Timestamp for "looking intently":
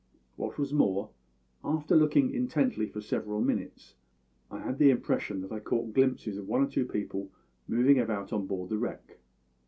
1.95-2.87